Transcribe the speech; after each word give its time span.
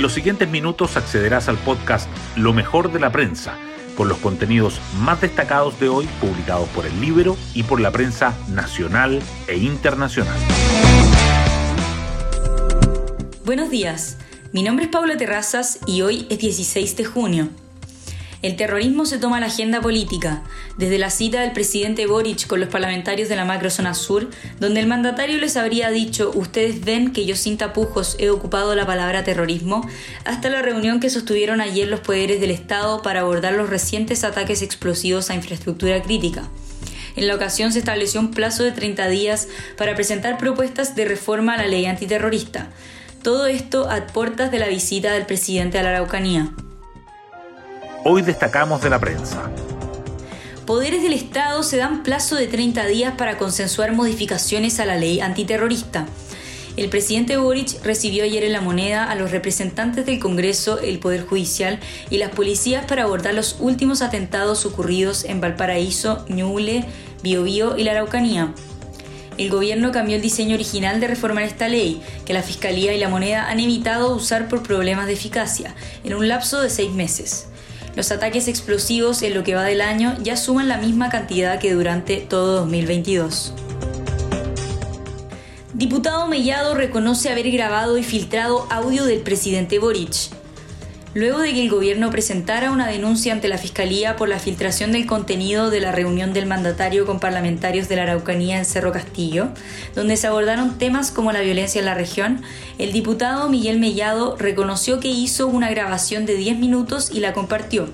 En 0.00 0.02
los 0.02 0.14
siguientes 0.14 0.48
minutos 0.48 0.96
accederás 0.96 1.50
al 1.50 1.58
podcast 1.58 2.08
Lo 2.34 2.54
mejor 2.54 2.90
de 2.90 2.98
la 2.98 3.12
prensa, 3.12 3.58
con 3.98 4.08
los 4.08 4.16
contenidos 4.16 4.80
más 4.98 5.20
destacados 5.20 5.78
de 5.78 5.90
hoy 5.90 6.08
publicados 6.22 6.70
por 6.70 6.86
el 6.86 7.02
libro 7.02 7.36
y 7.52 7.64
por 7.64 7.82
la 7.82 7.90
prensa 7.90 8.34
nacional 8.48 9.20
e 9.46 9.58
internacional. 9.58 10.38
Buenos 13.44 13.68
días, 13.68 14.16
mi 14.54 14.62
nombre 14.62 14.86
es 14.86 14.90
Paula 14.90 15.18
Terrazas 15.18 15.80
y 15.86 16.00
hoy 16.00 16.26
es 16.30 16.38
16 16.38 16.96
de 16.96 17.04
junio. 17.04 17.50
El 18.42 18.56
terrorismo 18.56 19.04
se 19.04 19.18
toma 19.18 19.38
la 19.38 19.46
agenda 19.46 19.82
política, 19.82 20.42
desde 20.78 20.98
la 20.98 21.10
cita 21.10 21.42
del 21.42 21.52
presidente 21.52 22.06
Boric 22.06 22.46
con 22.46 22.58
los 22.58 22.70
parlamentarios 22.70 23.28
de 23.28 23.36
la 23.36 23.44
macrozona 23.44 23.92
sur, 23.92 24.30
donde 24.58 24.80
el 24.80 24.86
mandatario 24.86 25.36
les 25.36 25.58
habría 25.58 25.90
dicho, 25.90 26.30
ustedes 26.34 26.82
ven 26.82 27.12
que 27.12 27.26
yo 27.26 27.36
sin 27.36 27.58
tapujos 27.58 28.16
he 28.18 28.30
ocupado 28.30 28.74
la 28.74 28.86
palabra 28.86 29.24
terrorismo, 29.24 29.86
hasta 30.24 30.48
la 30.48 30.62
reunión 30.62 31.00
que 31.00 31.10
sostuvieron 31.10 31.60
ayer 31.60 31.86
los 31.86 32.00
poderes 32.00 32.40
del 32.40 32.50
Estado 32.50 33.02
para 33.02 33.20
abordar 33.20 33.52
los 33.52 33.68
recientes 33.68 34.24
ataques 34.24 34.62
explosivos 34.62 35.28
a 35.28 35.34
infraestructura 35.34 36.00
crítica. 36.00 36.48
En 37.16 37.28
la 37.28 37.34
ocasión 37.34 37.72
se 37.72 37.80
estableció 37.80 38.20
un 38.20 38.30
plazo 38.30 38.62
de 38.64 38.72
30 38.72 39.06
días 39.08 39.48
para 39.76 39.94
presentar 39.94 40.38
propuestas 40.38 40.96
de 40.96 41.04
reforma 41.04 41.54
a 41.54 41.58
la 41.58 41.66
ley 41.66 41.84
antiterrorista. 41.84 42.70
Todo 43.22 43.48
esto 43.48 43.90
a 43.90 44.06
puertas 44.06 44.50
de 44.50 44.60
la 44.60 44.68
visita 44.68 45.12
del 45.12 45.26
presidente 45.26 45.78
a 45.78 45.82
la 45.82 45.90
Araucanía. 45.90 46.54
Hoy 48.02 48.22
destacamos 48.22 48.80
de 48.80 48.88
la 48.88 48.98
prensa. 48.98 49.50
Poderes 50.64 51.02
del 51.02 51.12
Estado 51.12 51.62
se 51.62 51.76
dan 51.76 52.02
plazo 52.02 52.34
de 52.34 52.46
30 52.46 52.86
días 52.86 53.14
para 53.18 53.36
consensuar 53.36 53.92
modificaciones 53.92 54.80
a 54.80 54.86
la 54.86 54.96
ley 54.96 55.20
antiterrorista. 55.20 56.06
El 56.78 56.88
presidente 56.88 57.36
Boric 57.36 57.84
recibió 57.84 58.24
ayer 58.24 58.42
en 58.44 58.54
la 58.54 58.62
moneda 58.62 59.04
a 59.04 59.14
los 59.16 59.32
representantes 59.32 60.06
del 60.06 60.18
Congreso, 60.18 60.78
el 60.80 60.98
Poder 60.98 61.26
Judicial 61.26 61.78
y 62.08 62.16
las 62.16 62.30
policías 62.30 62.86
para 62.86 63.02
abordar 63.02 63.34
los 63.34 63.56
últimos 63.60 64.00
atentados 64.00 64.64
ocurridos 64.64 65.24
en 65.24 65.42
Valparaíso, 65.42 66.24
Ñuble, 66.26 66.86
Biobío 67.22 67.76
y 67.76 67.84
la 67.84 67.90
Araucanía. 67.90 68.54
El 69.36 69.50
gobierno 69.50 69.92
cambió 69.92 70.16
el 70.16 70.22
diseño 70.22 70.54
original 70.54 71.00
de 71.00 71.08
reformar 71.08 71.44
esta 71.44 71.68
ley, 71.68 72.00
que 72.24 72.32
la 72.32 72.42
Fiscalía 72.42 72.94
y 72.94 72.98
la 72.98 73.10
moneda 73.10 73.50
han 73.50 73.60
evitado 73.60 74.14
usar 74.14 74.48
por 74.48 74.62
problemas 74.62 75.06
de 75.06 75.12
eficacia, 75.12 75.74
en 76.02 76.14
un 76.14 76.28
lapso 76.28 76.62
de 76.62 76.70
seis 76.70 76.92
meses. 76.92 77.49
Los 77.96 78.12
ataques 78.12 78.48
explosivos 78.48 79.22
en 79.22 79.34
lo 79.34 79.42
que 79.42 79.54
va 79.54 79.64
del 79.64 79.80
año 79.80 80.16
ya 80.22 80.36
suman 80.36 80.68
la 80.68 80.78
misma 80.78 81.10
cantidad 81.10 81.58
que 81.58 81.72
durante 81.72 82.16
todo 82.18 82.60
2022. 82.60 83.52
Diputado 85.74 86.26
Mellado 86.26 86.74
reconoce 86.74 87.30
haber 87.30 87.50
grabado 87.50 87.98
y 87.98 88.02
filtrado 88.02 88.66
audio 88.70 89.04
del 89.04 89.20
presidente 89.20 89.78
Boric. 89.78 90.39
Luego 91.12 91.40
de 91.40 91.52
que 91.52 91.62
el 91.64 91.70
gobierno 91.70 92.08
presentara 92.10 92.70
una 92.70 92.86
denuncia 92.86 93.32
ante 93.32 93.48
la 93.48 93.58
Fiscalía 93.58 94.14
por 94.14 94.28
la 94.28 94.38
filtración 94.38 94.92
del 94.92 95.06
contenido 95.06 95.68
de 95.68 95.80
la 95.80 95.90
reunión 95.90 96.32
del 96.32 96.46
mandatario 96.46 97.04
con 97.04 97.18
parlamentarios 97.18 97.88
de 97.88 97.96
la 97.96 98.02
Araucanía 98.04 98.58
en 98.58 98.64
Cerro 98.64 98.92
Castillo, 98.92 99.48
donde 99.96 100.16
se 100.16 100.28
abordaron 100.28 100.78
temas 100.78 101.10
como 101.10 101.32
la 101.32 101.40
violencia 101.40 101.80
en 101.80 101.86
la 101.86 101.94
región, 101.94 102.42
el 102.78 102.92
diputado 102.92 103.48
Miguel 103.48 103.80
Mellado 103.80 104.36
reconoció 104.36 105.00
que 105.00 105.08
hizo 105.08 105.48
una 105.48 105.68
grabación 105.68 106.26
de 106.26 106.36
10 106.36 106.58
minutos 106.58 107.10
y 107.12 107.18
la 107.18 107.32
compartió. 107.32 107.88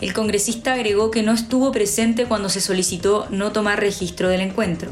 El 0.00 0.14
congresista 0.14 0.72
agregó 0.72 1.10
que 1.10 1.22
no 1.22 1.32
estuvo 1.32 1.70
presente 1.70 2.24
cuando 2.24 2.48
se 2.48 2.62
solicitó 2.62 3.26
no 3.28 3.52
tomar 3.52 3.78
registro 3.78 4.30
del 4.30 4.40
encuentro. 4.40 4.90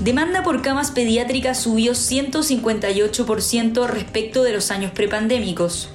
Demanda 0.00 0.42
por 0.42 0.60
camas 0.60 0.90
pediátricas 0.90 1.58
subió 1.58 1.92
158% 1.92 3.86
respecto 3.86 4.42
de 4.42 4.52
los 4.52 4.70
años 4.70 4.92
prepandémicos. 4.92 5.88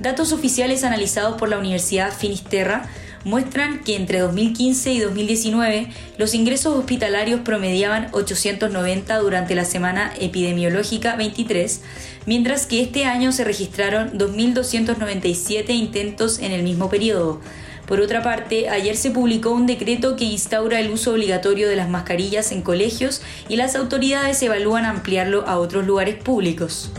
Datos 0.00 0.32
oficiales 0.32 0.84
analizados 0.84 1.38
por 1.38 1.48
la 1.48 1.58
Universidad 1.58 2.12
Finisterra 2.12 2.86
muestran 3.24 3.82
que 3.82 3.96
entre 3.96 4.18
2015 4.18 4.92
y 4.92 5.00
2019 5.00 5.88
los 6.18 6.34
ingresos 6.34 6.76
hospitalarios 6.76 7.40
promediaban 7.40 8.08
890 8.12 9.16
durante 9.18 9.54
la 9.54 9.64
semana 9.64 10.12
epidemiológica 10.20 11.16
23, 11.16 11.80
mientras 12.26 12.66
que 12.66 12.82
este 12.82 13.06
año 13.06 13.32
se 13.32 13.44
registraron 13.44 14.18
2.297 14.18 15.70
intentos 15.70 16.38
en 16.38 16.52
el 16.52 16.62
mismo 16.62 16.90
periodo, 16.90 17.40
por 17.86 18.00
otra 18.00 18.22
parte, 18.22 18.70
ayer 18.70 18.96
se 18.96 19.10
publicó 19.10 19.50
un 19.50 19.66
decreto 19.66 20.16
que 20.16 20.24
instaura 20.24 20.80
el 20.80 20.90
uso 20.90 21.12
obligatorio 21.12 21.68
de 21.68 21.76
las 21.76 21.90
mascarillas 21.90 22.50
en 22.50 22.62
colegios 22.62 23.20
y 23.48 23.56
las 23.56 23.76
autoridades 23.76 24.42
evalúan 24.42 24.86
ampliarlo 24.86 25.46
a 25.46 25.58
otros 25.58 25.86
lugares 25.86 26.16
públicos. 26.16 26.90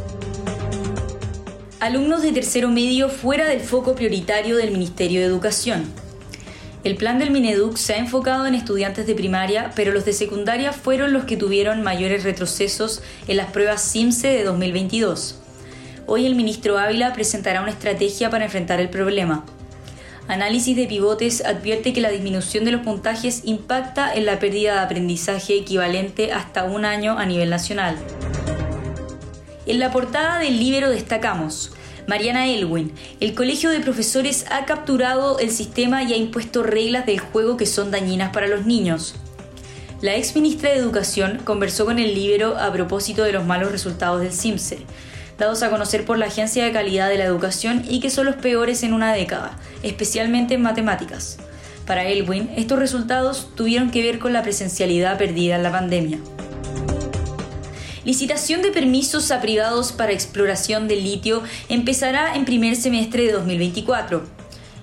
Alumnos 1.80 2.22
de 2.22 2.32
tercero 2.32 2.70
medio 2.70 3.10
fuera 3.10 3.48
del 3.48 3.62
foco 3.62 3.96
prioritario 3.96 4.58
del 4.58 4.72
Ministerio 4.72 5.22
de 5.22 5.26
Educación. 5.26 5.86
El 6.84 6.98
plan 6.98 7.18
del 7.18 7.32
Mineduc 7.32 7.78
se 7.78 7.96
ha 7.96 7.98
enfocado 7.98 8.46
en 8.46 8.54
estudiantes 8.54 9.08
de 9.08 9.16
primaria, 9.16 9.72
pero 9.76 9.92
los 9.92 10.06
de 10.06 10.14
secundaria 10.14 10.72
fueron 10.72 11.14
los 11.14 11.26
que 11.26 11.36
tuvieron 11.36 11.82
mayores 11.82 12.24
retrocesos 12.24 13.02
en 13.28 13.38
las 13.38 13.50
pruebas 13.50 13.92
CIMSE 13.92 14.28
de 14.28 14.44
2022. 14.44 15.40
Hoy 16.06 16.28
el 16.28 16.36
ministro 16.36 16.78
Ávila 16.78 17.12
presentará 17.14 17.62
una 17.62 17.72
estrategia 17.72 18.30
para 18.30 18.46
enfrentar 18.46 18.80
el 18.80 18.90
problema. 18.90 19.44
Análisis 20.28 20.76
de 20.76 20.88
pivotes 20.88 21.46
advierte 21.46 21.94
que 21.94 22.02
la 22.02 22.10
disminución 22.10 22.66
de 22.66 22.72
los 22.72 22.82
puntajes 22.82 23.44
impacta 23.46 24.12
en 24.12 24.26
la 24.26 24.40
pérdida 24.40 24.74
de 24.74 24.80
aprendizaje 24.80 25.56
equivalente 25.56 26.34
hasta 26.34 26.64
un 26.64 26.84
año 26.84 27.20
a 27.20 27.28
nivel 27.28 27.52
nacional. 27.52 27.96
En 29.68 29.78
la 29.78 29.92
portada 29.92 30.40
del 30.40 30.58
libro 30.58 30.90
destacamos 30.90 31.74
Mariana 32.08 32.48
Elwin, 32.48 32.92
el 33.20 33.36
Colegio 33.36 33.70
de 33.70 33.82
Profesores 33.82 34.46
ha 34.50 34.66
capturado 34.66 35.38
el 35.38 35.52
sistema 35.52 36.02
y 36.02 36.14
ha 36.14 36.18
impuesto 36.18 36.64
reglas 36.64 37.06
del 37.06 37.20
juego 37.20 37.56
que 37.56 37.68
son 37.68 37.92
dañinas 37.92 38.32
para 38.32 38.48
los 38.48 38.66
niños. 38.66 39.16
La 40.02 40.16
ex 40.16 40.36
ministra 40.36 40.72
de 40.72 40.78
Educación 40.78 41.40
conversó 41.44 41.86
con 41.86 42.00
el 42.00 42.16
libro 42.16 42.58
a 42.58 42.72
propósito 42.72 43.24
de 43.24 43.32
los 43.32 43.46
malos 43.46 43.72
resultados 43.72 44.22
del 44.22 44.34
CIMSE 44.34 44.80
dados 45.38 45.64
a 45.64 45.70
conocer 45.70 46.06
por 46.06 46.18
la 46.18 46.28
Agencia 46.28 46.64
de 46.64 46.72
Calidad 46.72 47.10
de 47.10 47.18
la 47.18 47.26
Educación 47.26 47.84
y 47.90 48.00
que 48.00 48.10
son 48.10 48.26
los 48.26 48.36
peores 48.36 48.84
en 48.84 48.94
una 48.94 49.14
década, 49.14 49.58
especialmente 49.84 50.54
en 50.54 50.62
matemáticas. 50.62 51.38
Para 51.86 52.06
Elwin, 52.06 52.50
estos 52.56 52.80
resultados 52.80 53.52
tuvieron 53.56 53.92
que 53.92 54.02
ver 54.02 54.20
con 54.20 54.34
la 54.34 54.44
presencialidad 54.44 55.18
perdida 55.18 55.56
en 55.56 55.64
la 55.64 55.72
pandemia. 55.72 56.20
Licitación 58.06 58.62
de 58.62 58.72
permisos 58.72 59.32
a 59.32 59.42
privados 59.42 59.92
para 59.92 60.12
exploración 60.12 60.88
del 60.88 61.04
litio 61.04 61.44
empezará 61.70 62.36
en 62.36 62.46
primer 62.46 62.76
semestre 62.76 63.24
de 63.24 63.32
2024. 63.32 64.24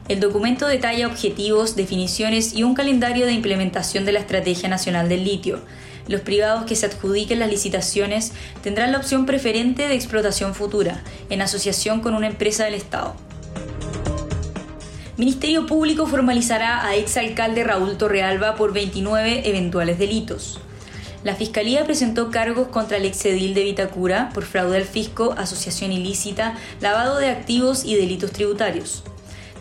El 0.08 0.18
documento 0.18 0.66
detalla 0.66 1.06
objetivos, 1.06 1.76
definiciones 1.76 2.52
y 2.52 2.64
un 2.64 2.74
calendario 2.74 3.24
de 3.24 3.32
implementación 3.32 4.04
de 4.04 4.12
la 4.12 4.18
Estrategia 4.18 4.68
Nacional 4.68 5.08
del 5.08 5.22
Litio, 5.22 5.60
los 6.08 6.20
privados 6.20 6.64
que 6.64 6.76
se 6.76 6.86
adjudiquen 6.86 7.38
las 7.38 7.50
licitaciones 7.50 8.32
tendrán 8.62 8.92
la 8.92 8.98
opción 8.98 9.26
preferente 9.26 9.88
de 9.88 9.94
explotación 9.94 10.54
futura, 10.54 11.02
en 11.30 11.42
asociación 11.42 12.00
con 12.00 12.14
una 12.14 12.26
empresa 12.26 12.64
del 12.64 12.74
Estado. 12.74 13.14
Ministerio 15.16 15.66
Público 15.66 16.06
formalizará 16.06 16.84
a 16.84 16.96
exalcalde 16.96 17.64
Raúl 17.64 17.96
Torrealba 17.96 18.56
por 18.56 18.72
29 18.72 19.48
eventuales 19.48 19.98
delitos. 19.98 20.58
La 21.22 21.36
Fiscalía 21.36 21.84
presentó 21.84 22.30
cargos 22.30 22.68
contra 22.68 22.96
el 22.96 23.04
exedil 23.04 23.54
de 23.54 23.62
Vitacura 23.62 24.30
por 24.34 24.44
fraude 24.44 24.78
al 24.78 24.84
fisco, 24.84 25.34
asociación 25.38 25.92
ilícita, 25.92 26.56
lavado 26.80 27.18
de 27.18 27.28
activos 27.28 27.84
y 27.84 27.94
delitos 27.94 28.32
tributarios. 28.32 29.04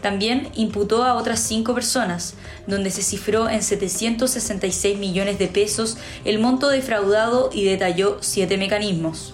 También 0.02 0.50
imputó 0.56 1.04
a 1.04 1.14
otras 1.14 1.40
cinco 1.40 1.76
personas, 1.76 2.34
donde 2.66 2.90
se 2.90 3.04
cifró 3.04 3.50
en 3.50 3.62
766 3.62 4.98
millones 4.98 5.38
de 5.38 5.48
pesos 5.48 5.98
el 6.26 6.40
monto 6.40 6.70
defraudado 6.70 7.52
y 7.54 7.64
detalló 7.66 8.18
siete 8.22 8.58
mecanismos. 8.58 9.34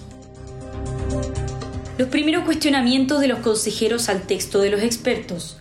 Los 1.97 2.09
primeros 2.09 2.43
cuestionamientos 2.43 3.21
de 3.21 3.27
los 3.27 3.39
consejeros 3.39 4.09
al 4.09 4.23
texto 4.23 4.59
de 4.59 4.69
los 4.69 4.81
expertos. 4.83 5.57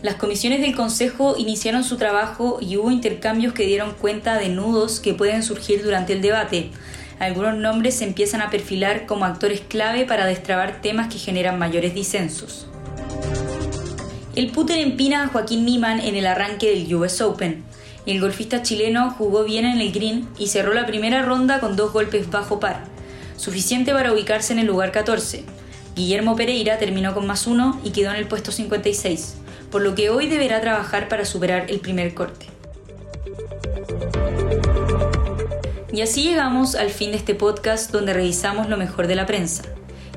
Las 0.00 0.14
comisiones 0.14 0.60
del 0.60 0.76
Consejo 0.76 1.34
iniciaron 1.36 1.82
su 1.82 1.96
trabajo 1.96 2.58
y 2.60 2.76
hubo 2.76 2.90
intercambios 2.90 3.54
que 3.54 3.66
dieron 3.66 3.92
cuenta 3.94 4.38
de 4.38 4.50
nudos 4.50 5.00
que 5.00 5.14
pueden 5.14 5.42
surgir 5.42 5.82
durante 5.82 6.12
el 6.12 6.22
debate. 6.22 6.70
Algunos 7.18 7.56
nombres 7.56 7.96
se 7.96 8.04
empiezan 8.04 8.42
a 8.42 8.50
perfilar 8.50 9.06
como 9.06 9.24
actores 9.24 9.60
clave 9.60 10.04
para 10.04 10.26
destrabar 10.26 10.80
temas 10.80 11.12
que 11.12 11.18
generan 11.18 11.58
mayores 11.58 11.94
disensos. 11.94 12.66
El 14.36 14.50
puter 14.50 14.80
empina 14.80 15.22
a 15.22 15.28
Joaquín 15.28 15.64
Niman 15.64 16.00
en 16.00 16.16
el 16.16 16.26
arranque 16.26 16.68
del 16.68 16.92
US 16.92 17.20
Open. 17.20 17.62
El 18.04 18.20
golfista 18.20 18.62
chileno 18.62 19.12
jugó 19.12 19.44
bien 19.44 19.64
en 19.64 19.80
el 19.80 19.92
green 19.92 20.28
y 20.38 20.48
cerró 20.48 20.74
la 20.74 20.86
primera 20.86 21.22
ronda 21.22 21.60
con 21.60 21.76
dos 21.76 21.92
golpes 21.92 22.28
bajo 22.28 22.58
par, 22.58 22.82
suficiente 23.36 23.92
para 23.92 24.12
ubicarse 24.12 24.52
en 24.52 24.58
el 24.58 24.66
lugar 24.66 24.90
14. 24.90 25.44
Guillermo 25.94 26.34
Pereira 26.34 26.78
terminó 26.78 27.14
con 27.14 27.28
más 27.28 27.46
uno 27.46 27.80
y 27.84 27.90
quedó 27.90 28.10
en 28.10 28.16
el 28.16 28.26
puesto 28.26 28.50
56, 28.50 29.36
por 29.70 29.82
lo 29.82 29.94
que 29.94 30.10
hoy 30.10 30.26
deberá 30.26 30.60
trabajar 30.60 31.08
para 31.08 31.24
superar 31.24 31.66
el 31.70 31.78
primer 31.78 32.12
corte. 32.14 32.46
Y 35.92 36.00
así 36.00 36.24
llegamos 36.24 36.74
al 36.74 36.90
fin 36.90 37.12
de 37.12 37.18
este 37.18 37.36
podcast 37.36 37.92
donde 37.92 38.12
revisamos 38.12 38.68
lo 38.68 38.76
mejor 38.76 39.06
de 39.06 39.14
la 39.14 39.26
prensa. 39.26 39.62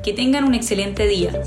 Que 0.04 0.12
tengan 0.12 0.44
un 0.44 0.56
excelente 0.56 1.06
día. 1.06 1.40